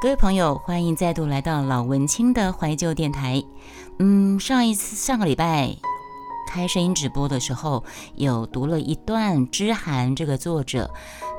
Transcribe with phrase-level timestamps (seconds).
[0.00, 3.42] 各位朋友，欢迎再度来到老文青的怀旧电台。
[3.98, 5.74] 嗯，上一次上个礼拜
[6.48, 7.82] 开声音直播的时候，
[8.14, 10.88] 有读了一段知涵这个作者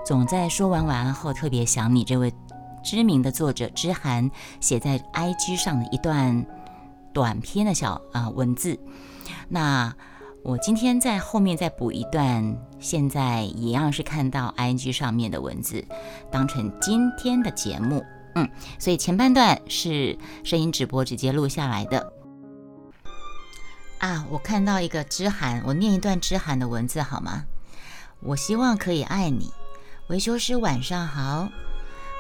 [0.06, 2.34] 总在说完晚安后特别想你这位
[2.84, 4.30] 知名的作者知涵
[4.60, 6.46] 写在 IG 上的一段
[7.14, 8.78] 短篇的小啊文字。
[9.48, 9.96] 那
[10.44, 15.82] 我今天在后面再补一段，现在一样是看到 IG 上面的文字，
[16.30, 18.04] 当成今天的节目。
[18.40, 18.50] 嗯，
[18.80, 22.14] 所以前半段是声音直播直接录下来的
[23.98, 24.26] 啊。
[24.30, 27.44] 我看到一个知涵，我念一段知涵的文字好吗？
[28.22, 29.52] 我希望可以爱你，
[30.08, 31.50] 维修师晚上好。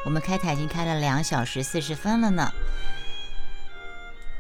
[0.05, 2.52] 我们开台已经开了两小时四十分了呢。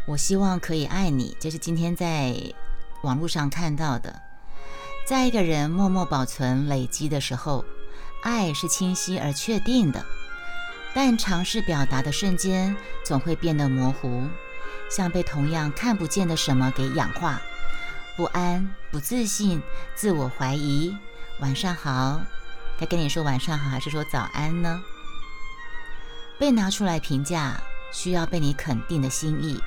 [0.05, 2.35] 我希望可以爱你，这是今天在
[3.03, 4.21] 网络上看到的。
[5.07, 7.63] 在一个人默默保存累积的时候，
[8.21, 10.05] 爱是清晰而确定的。
[10.93, 14.27] 但尝试表达的瞬间，总会变得模糊，
[14.89, 17.41] 像被同样看不见的什么给氧化。
[18.17, 19.61] 不安、不自信、
[19.95, 20.95] 自我怀疑。
[21.39, 22.19] 晚上好，
[22.77, 24.81] 该跟你说晚上好还是说早安呢？
[26.37, 27.61] 被拿出来评价，
[27.93, 29.61] 需要被你肯定的心意，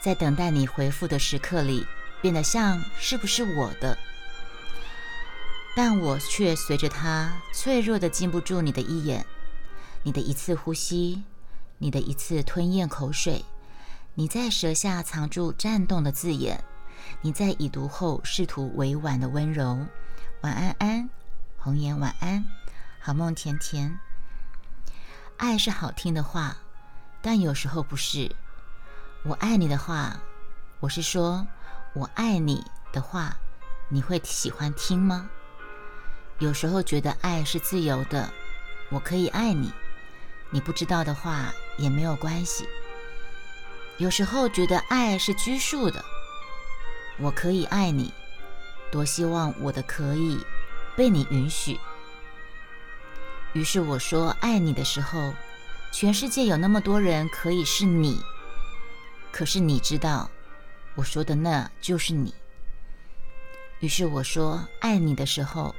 [0.00, 1.84] 在等待你回复的时刻里，
[2.20, 3.98] 变得像是不是我的？
[5.74, 9.26] 但我却随着它脆弱的禁不住你的一眼。
[10.04, 11.24] 你的一次呼吸，
[11.78, 13.42] 你的一次吞咽口水，
[14.12, 16.62] 你在舌下藏住颤动的字眼，
[17.22, 19.86] 你在已读后试图委婉的温柔。
[20.42, 21.08] 晚安安，
[21.56, 22.44] 红颜晚安，
[23.00, 23.98] 好梦甜甜。
[25.38, 26.58] 爱是好听的话，
[27.22, 28.30] 但有时候不是。
[29.24, 30.20] 我爱你的话，
[30.80, 31.46] 我是说
[31.94, 33.34] 我爱你的话，
[33.88, 35.30] 你会喜欢听吗？
[36.40, 38.30] 有时候觉得爱是自由的，
[38.90, 39.72] 我可以爱你。
[40.50, 42.68] 你不知道的话也没有关系。
[43.98, 46.04] 有时候觉得爱是拘束的，
[47.18, 48.12] 我可以爱你，
[48.90, 50.38] 多希望我的可以
[50.96, 51.78] 被你允许。
[53.52, 55.32] 于是我说爱你的时候，
[55.92, 58.20] 全世界有那么多人可以是你，
[59.30, 60.28] 可是你知道，
[60.96, 62.34] 我说的那就是你。
[63.78, 65.72] 于是我说爱你的时候，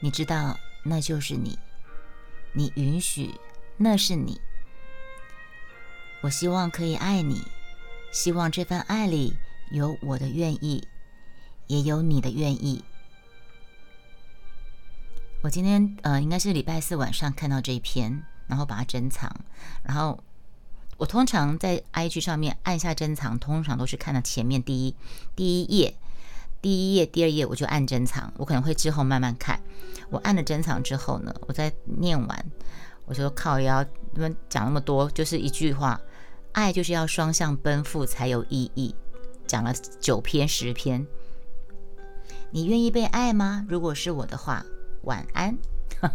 [0.00, 1.58] 你知道那就是你，
[2.52, 3.34] 你允许。
[3.76, 4.40] 那是你，
[6.22, 7.42] 我希望可以爱你，
[8.12, 9.36] 希望这份爱里
[9.72, 10.86] 有我的愿意，
[11.66, 12.84] 也有你的愿意。
[15.42, 19.30] 我今天呃，应该是礼拜四晚上看到这一篇，然后把它珍藏。
[19.82, 20.22] 然后
[20.96, 24.94] 我通常在 IG 上面按下珍藏，通常都是看到前面第一
[25.34, 25.96] 第一页、
[26.62, 28.32] 第一页、第二页，我就按珍藏。
[28.38, 29.60] 我可能会之后慢慢看。
[30.10, 32.46] 我按了珍藏之后呢，我再念完。
[33.06, 36.00] 我说靠，要你们讲那么多，就是一句话，
[36.52, 38.94] 爱就是要双向奔赴才有意义。
[39.46, 41.06] 讲了九篇十篇，
[42.50, 43.66] 你愿意被爱吗？
[43.68, 44.64] 如果是我的话，
[45.02, 45.56] 晚安。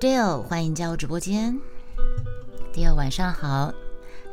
[0.00, 1.58] Dale，欢迎加入直播间。
[2.72, 3.74] Dale，晚上好，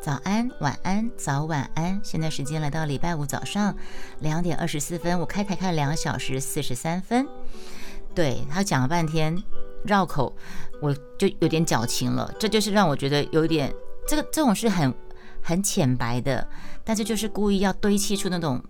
[0.01, 1.99] 早安，晚安，早晚安。
[2.03, 3.75] 现在时间来到礼拜五早上
[4.19, 7.27] 两点二十四分，我开台开了两小时四十三分。
[8.19, 9.33] 对他讲了半天
[9.85, 10.35] 绕口，
[10.81, 12.29] 我就有点矫情了。
[12.37, 13.73] 这就是让我觉得有点
[14.05, 14.93] 这个这种是很
[15.41, 16.45] 很浅白的，
[16.83, 18.61] 但是就是故意要堆砌出那种，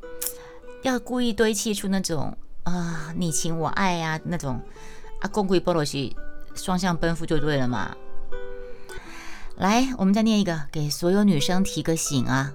[0.84, 4.62] 要故意堆砌出那种啊你情我爱呀那种
[5.20, 6.16] 啊公贵菠萝西
[6.54, 7.96] 双向奔赴就对了嘛。
[9.58, 12.54] 来，我们再念一个，给所有女生提个醒啊，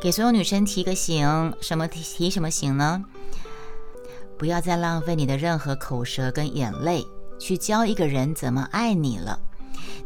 [0.00, 3.04] 给所有女生提个醒，什么提提什么醒呢？
[4.38, 7.06] 不要再浪费你的任何口舌跟眼泪
[7.38, 9.38] 去教一个人怎么爱你了。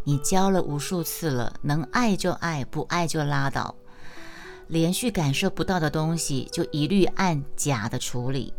[0.04, 3.74] 你教了无数次了，能爱就爱，不爱就拉倒。
[4.68, 8.52] 连续感受不到的东西，就一律按假的处理。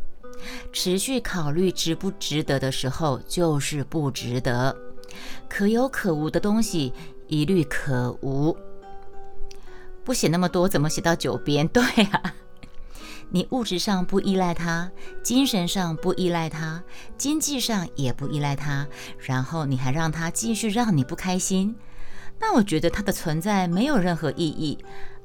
[0.72, 4.76] 持续考虑值不值得的时候，就是不值得。
[5.48, 6.94] 可有可无的东西，
[7.28, 8.56] 一律可无。
[10.04, 11.68] 不写那么多，怎么写到九边？
[11.70, 12.34] 对啊。
[13.32, 14.92] 你物质上不依赖他，
[15.24, 16.84] 精神上不依赖他，
[17.18, 18.88] 经济上也不依赖他，
[19.20, 21.76] 然后你还让他继续让你不开心，
[22.40, 24.78] 那我觉得他的存在没有任何意义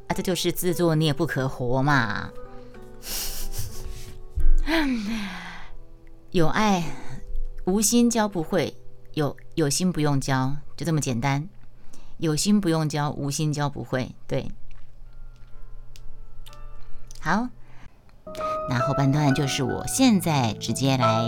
[0.09, 0.15] 啊！
[0.15, 2.31] 这就是自作孽不可活嘛！
[6.31, 6.85] 有爱
[7.65, 8.77] 无心教不会，
[9.15, 11.49] 有有心不用教，就这么简单。
[12.19, 14.15] 有心不用教，无心教不会。
[14.27, 14.51] 对，
[17.21, 17.49] 好。
[18.69, 21.25] 那后半段就是我现在直接来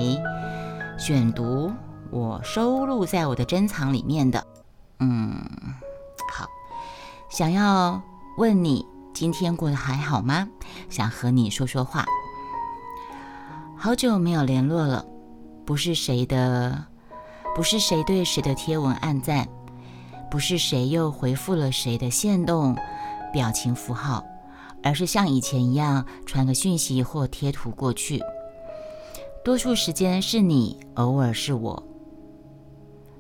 [0.99, 1.73] 选读
[2.11, 4.47] 我收录在我的珍藏里面的。
[5.01, 5.35] 嗯，
[6.33, 6.47] 好，
[7.29, 8.01] 想要
[8.39, 10.49] 问你今天过得还好吗？
[10.89, 12.05] 想和你说说话。
[13.77, 15.05] 好久没有联络了，
[15.67, 16.87] 不是谁的，
[17.55, 19.47] 不是谁对谁的贴文暗赞，
[20.31, 22.75] 不是谁又回复了谁的线动
[23.33, 24.25] 表情符号，
[24.87, 28.23] 而是像以前一样传个讯息或贴图过去。
[29.45, 31.83] 多数时间是你，偶尔是我，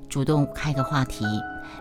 [0.08, 1.24] 主动开个话题，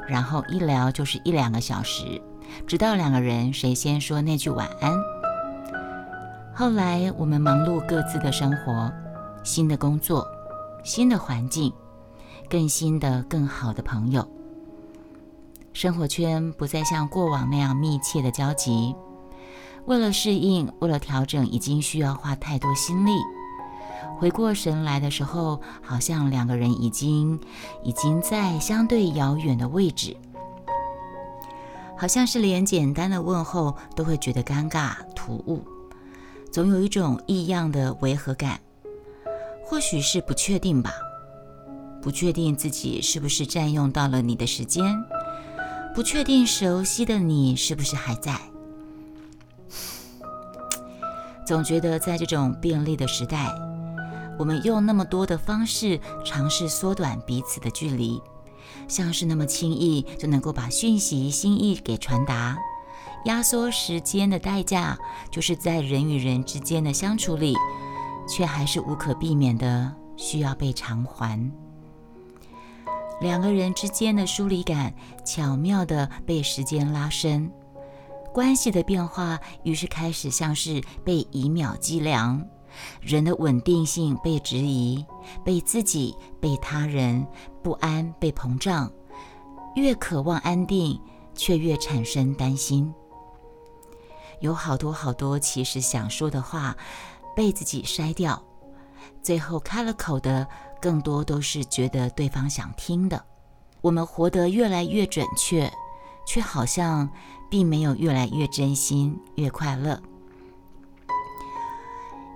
[0.08, 2.20] 然后一聊就是一两个小时，
[2.66, 4.92] 直到两个人谁先说那句晚安。
[6.56, 8.92] 后来我们忙碌各自的生活，
[9.44, 10.28] 新的工作，
[10.84, 11.72] 新的环境，
[12.50, 14.28] 更新的、更好的朋友。
[15.74, 18.96] 生活圈不再像过往那样密切的交集。
[19.86, 23.12] 为了适应，为了调整，已经需要花太多心力。
[24.18, 27.40] 回过神来的时候，好像两个人已经
[27.84, 30.16] 已经在相对遥远的位置，
[31.98, 35.64] 好像是连简单的问候都会觉得尴尬突兀。
[36.52, 38.60] 总有一种异样的违和感，
[39.64, 40.94] 或许是不确定吧，
[42.02, 44.84] 不确定自己是不是占用到了你的时间，
[45.94, 48.40] 不确定熟悉的你是不是还在。
[51.46, 53.54] 总觉得在这种便利的时代，
[54.38, 58.20] 我们用那么多的方式尝试缩短彼此的距离，
[58.88, 62.58] 像是那么轻易就能够把讯息、心意给传达。
[63.26, 64.98] 压缩时间的代价，
[65.32, 67.56] 就是在人与人之间的相处里，
[68.28, 71.52] 却还是无可避免的需要被偿还。
[73.22, 74.94] 两个人之间的疏离感，
[75.26, 77.50] 巧妙的被时间拉伸，
[78.36, 82.46] 关系的变化于是开始像是被以秒计量，
[83.00, 85.06] 人的稳定性被质疑，
[85.42, 87.26] 被自己、被他人
[87.64, 88.92] 不安被膨胀，
[89.78, 91.00] 越渴望安定，
[91.34, 92.94] 却越产生担心。
[94.42, 96.76] 有好多好多其实想说的话，
[97.38, 98.44] 被自己筛掉，
[99.24, 100.46] 最后开了口的
[100.82, 103.24] 更多都是觉得对方想听的。
[103.80, 105.72] 我们活得越来越准确，
[106.26, 107.10] 却好像
[107.50, 110.02] 并没有越来越真心、越快乐。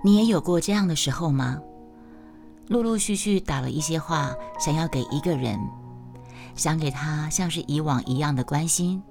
[0.02, 1.58] 你也有过这样的时候吗？
[2.68, 5.58] 陆陆续续打了一些话，想要给一个人，
[6.54, 9.02] 想给他像是以往一样的关心。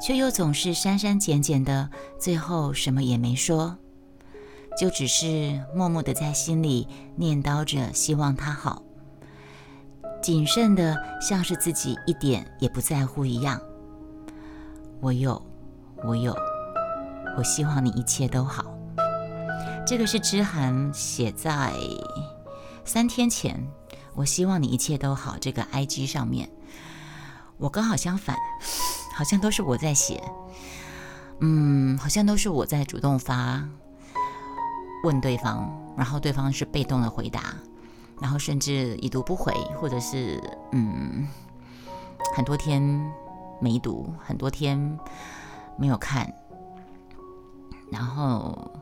[0.00, 1.88] 却又总是删删减减的，
[2.18, 3.76] 最后什么也没说，
[4.78, 6.86] 就只是默默的在心里
[7.16, 8.82] 念叨着，希望他好，
[10.24, 13.60] 谨慎的像是自己一点也不在乎一样。
[14.98, 15.40] 我有，
[16.02, 16.34] 我有，
[17.36, 18.64] 我希望你一切都好。
[19.86, 21.74] 这个是知涵写在
[22.86, 23.70] 三天前，
[24.14, 25.36] 我希望你一切都好。
[25.38, 26.48] 这个 I G 上面，
[27.58, 28.34] 我刚好相反。
[29.14, 30.24] 好像都是我在写，
[31.40, 33.62] 嗯，好像都是我在主动发
[35.04, 37.54] 问对方，然后对方是被动的回答，
[38.24, 40.42] 然后甚至已读不回，或者是
[40.72, 41.28] 嗯，
[42.34, 42.80] 很多天
[43.60, 44.98] 没读，很多天
[45.76, 46.32] 没有看，
[47.92, 48.72] 然后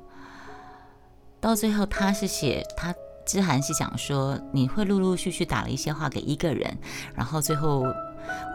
[1.41, 2.95] 到最后他是写他
[3.27, 6.79] 之涵是讲说你会陆陆续续打了一些话给一个人，
[7.17, 7.85] 然后最后。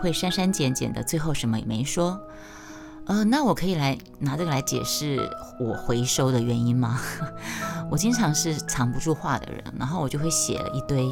[0.01, 2.17] 会删删减减的，最后什么也没说。
[3.05, 5.29] 呃，那我可以来拿这个来解释
[5.59, 6.97] 我回收的原因吗？
[7.89, 11.09] 我经常是藏不住话的人，然后我就会写了一堆。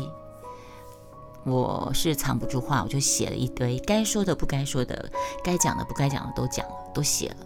[1.44, 5.10] 我是藏不住话，我就写了一堆，该说的不该说的，
[5.44, 7.38] 该讲的不该讲的都讲了，都写了，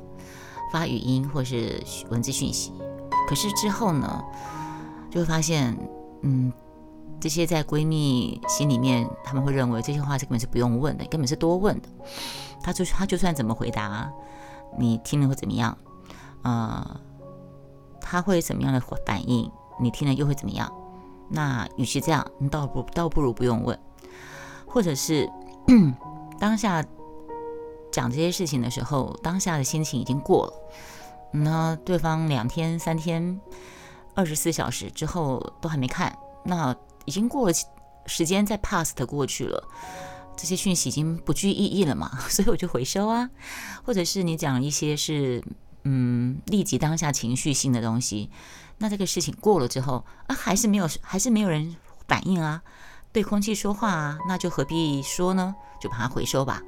[0.72, 2.74] 发语音或是文字讯息。
[3.28, 4.24] 可是之后呢，
[5.12, 5.78] 就会发现，
[6.24, 6.52] 嗯。
[7.22, 11.90] 这些在闺蜜心里面，他们会认为这些话是根本是不用问的，根本是多问的。
[12.64, 14.10] 他就他就算怎么回答，
[14.78, 15.78] 你听了会怎么样？
[16.44, 16.98] 呃，
[18.10, 19.52] 他会怎么样的反应？
[19.80, 20.72] 你听了又会怎么样？
[21.30, 23.80] 那与其这样，你倒不倒不如不用问，
[24.66, 25.30] 或者是
[26.40, 26.84] 当下
[27.92, 30.54] 讲这些事情的时候，当下的心情已经过了，
[31.32, 33.40] 那对方两天、三天、
[34.16, 36.76] 二十四小时之后都还没看，那。
[37.06, 37.54] 已经过了
[38.06, 39.68] 时间，在 past 过去了，
[40.38, 43.28] 这些讯息已经不具意义了嘛， 所以我就回收啊，
[43.84, 45.44] 或者是你讲一些是
[45.84, 48.30] 嗯立即当下情绪性的东西，
[48.78, 51.76] 那这个事情过了之后啊，还是没有还是没有人
[52.08, 52.62] 反应啊，
[53.12, 55.56] 对空气说话啊，那就何必说呢？
[55.82, 56.62] 就把它回收吧。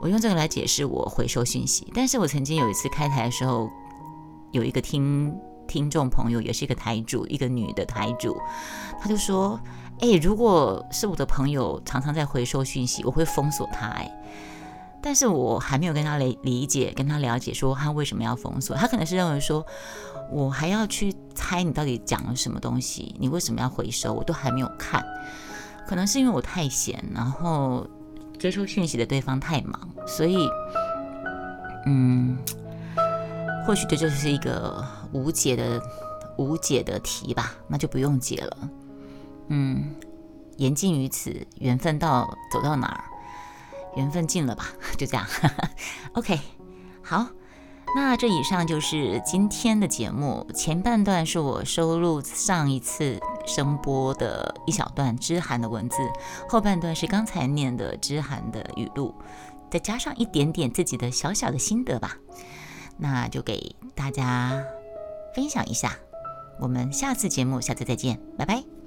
[0.00, 3.70] 我用这个来解释我回收讯息，但是我曾经有一次开台的时候，
[4.52, 5.34] 有一个听。
[5.68, 8.36] 听众朋友也是一个台主，一个女的台主，
[9.00, 9.60] 她就说
[10.02, 13.86] ：“哎，如果是我的朋友常常在回收讯息，我会封锁他。
[13.86, 14.10] 哎，
[15.02, 18.76] 但是我还没有跟他理理解，跟他了解说他为什么要封锁。
[18.76, 19.64] 他可能是认为说，
[20.30, 25.04] 我还要去猜你到底讲了什么东西，你为什么要回收，我都还没有看。
[25.86, 27.86] 可能是因为我太闲，然后
[28.38, 30.48] 接收讯息的对方太忙，所以，
[31.86, 32.38] 嗯，
[33.66, 35.82] 或许这就是一个无解的
[36.36, 38.56] 无解的题吧，那就不用解了。
[39.48, 39.92] 嗯，
[40.58, 43.04] 言尽于此，缘分到走到哪儿，
[43.96, 44.66] 缘分尽了吧，
[44.98, 45.26] 就这样。
[46.14, 46.38] OK，
[47.02, 47.26] 好，
[47.96, 50.46] 那这以上就是今天的节目。
[50.54, 55.96] 前半段是我收录上一次声波的一小段知涵的文字，
[56.48, 59.14] 后半段是刚才念的知涵的语录，
[59.70, 62.16] 再加上一点点自己的小小的心得吧。
[62.96, 64.62] 那就给大家
[65.34, 65.96] 分享一下。
[66.60, 68.79] 我们下次节目，下次再见，拜拜。